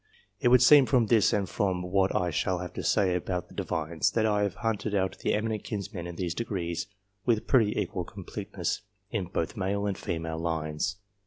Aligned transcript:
It 0.39 0.47
would 0.47 0.63
seem 0.63 0.87
from 0.87 1.05
this 1.05 1.31
and 1.31 1.47
from 1.47 1.83
what 1.83 2.15
I 2.15 2.31
shall 2.31 2.57
have 2.57 2.73
to 2.73 2.81
say 2.83 3.13
about 3.13 3.49
the 3.49 3.53
Divines, 3.53 4.09
that 4.13 4.25
I 4.25 4.41
have 4.41 4.55
hunted 4.65 4.95
out 4.95 5.19
the 5.19 5.35
eminent 5.35 5.63
kinsmen 5.63 6.07
in 6.07 6.15
these 6.15 6.33
degrees, 6.33 6.87
with 7.23 7.45
pretty 7.45 7.79
equal 7.79 8.03
completeness, 8.05 8.81
in 9.11 9.25
both 9.25 9.55
male 9.55 9.85
and 9.85 9.95
female 9.95 10.39
lines. 10.39 10.95